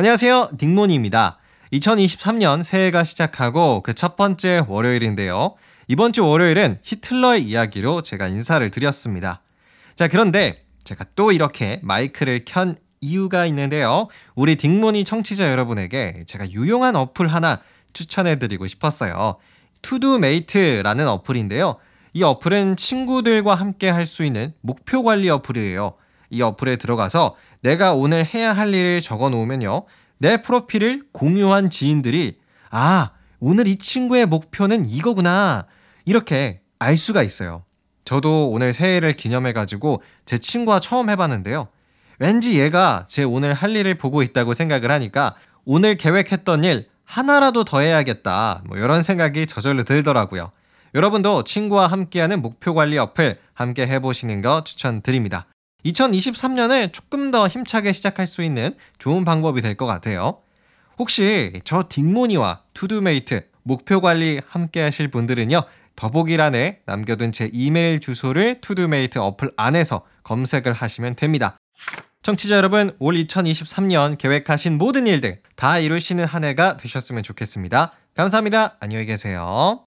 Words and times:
안녕하세요. 0.00 0.52
딩모니입니다. 0.56 1.36
2023년 1.74 2.62
새해가 2.62 3.04
시작하고 3.04 3.82
그 3.82 3.92
첫 3.92 4.16
번째 4.16 4.64
월요일인데요. 4.66 5.56
이번 5.88 6.14
주 6.14 6.26
월요일은 6.26 6.78
히틀러의 6.82 7.42
이야기로 7.42 8.00
제가 8.00 8.28
인사를 8.28 8.70
드렸습니다. 8.70 9.42
자, 9.96 10.08
그런데 10.08 10.64
제가 10.84 11.04
또 11.16 11.32
이렇게 11.32 11.80
마이크를 11.82 12.46
켠 12.46 12.76
이유가 13.02 13.44
있는데요. 13.44 14.08
우리 14.34 14.56
딩모니 14.56 15.04
청취자 15.04 15.50
여러분에게 15.50 16.24
제가 16.26 16.50
유용한 16.50 16.96
어플 16.96 17.26
하나 17.26 17.60
추천해 17.92 18.38
드리고 18.38 18.68
싶었어요. 18.68 19.36
투두메이트라는 19.82 21.08
어플인데요. 21.08 21.76
이 22.14 22.22
어플은 22.22 22.76
친구들과 22.76 23.54
함께 23.54 23.90
할 23.90 24.06
수 24.06 24.24
있는 24.24 24.54
목표 24.62 25.02
관리 25.02 25.28
어플이에요. 25.28 25.92
이 26.30 26.40
어플에 26.42 26.76
들어가서 26.76 27.34
내가 27.62 27.94
오늘 27.94 28.24
해야 28.24 28.52
할 28.52 28.74
일을 28.74 29.00
적어 29.00 29.30
놓으면요. 29.30 29.84
내 30.18 30.42
프로필을 30.42 31.04
공유한 31.12 31.70
지인들이 31.70 32.38
아, 32.70 33.10
오늘 33.40 33.66
이 33.66 33.76
친구의 33.76 34.26
목표는 34.26 34.86
이거구나. 34.86 35.66
이렇게 36.04 36.60
알 36.78 36.96
수가 36.96 37.22
있어요. 37.22 37.64
저도 38.04 38.50
오늘 38.50 38.72
새해를 38.72 39.12
기념해가지고 39.14 40.02
제 40.24 40.38
친구와 40.38 40.80
처음 40.80 41.10
해봤는데요. 41.10 41.68
왠지 42.18 42.60
얘가 42.60 43.06
제 43.08 43.22
오늘 43.24 43.54
할 43.54 43.74
일을 43.74 43.96
보고 43.96 44.22
있다고 44.22 44.52
생각을 44.54 44.90
하니까 44.90 45.36
오늘 45.64 45.96
계획했던 45.96 46.64
일 46.64 46.88
하나라도 47.04 47.64
더 47.64 47.80
해야겠다. 47.80 48.62
뭐 48.66 48.76
이런 48.76 49.02
생각이 49.02 49.46
저절로 49.46 49.84
들더라고요. 49.84 50.52
여러분도 50.94 51.44
친구와 51.44 51.86
함께하는 51.86 52.42
목표 52.42 52.74
관리 52.74 52.98
어플 52.98 53.38
함께 53.54 53.86
해보시는 53.86 54.40
거 54.40 54.64
추천드립니다. 54.64 55.46
2023년을 55.84 56.92
조금 56.92 57.30
더 57.30 57.48
힘차게 57.48 57.92
시작할 57.92 58.26
수 58.26 58.42
있는 58.42 58.74
좋은 58.98 59.24
방법이 59.24 59.60
될 59.62 59.76
것 59.76 59.86
같아요. 59.86 60.38
혹시 60.98 61.52
저 61.64 61.84
딩모니와 61.88 62.62
투두메이트 62.74 63.46
목표 63.62 64.00
관리 64.00 64.40
함께 64.46 64.82
하실 64.82 65.08
분들은요. 65.08 65.62
더보기란에 65.96 66.80
남겨둔 66.86 67.30
제 67.32 67.48
이메일 67.52 68.00
주소를 68.00 68.60
투두메이트 68.60 69.18
어플 69.18 69.52
안에서 69.56 70.04
검색을 70.24 70.72
하시면 70.72 71.16
됩니다. 71.16 71.56
청취자 72.22 72.56
여러분, 72.56 72.94
올 72.98 73.14
2023년 73.14 74.18
계획하신 74.18 74.76
모든 74.76 75.06
일들 75.06 75.40
다 75.56 75.78
이루시는 75.78 76.26
한 76.26 76.44
해가 76.44 76.76
되셨으면 76.76 77.22
좋겠습니다. 77.22 77.92
감사합니다. 78.14 78.76
안녕히 78.80 79.06
계세요. 79.06 79.78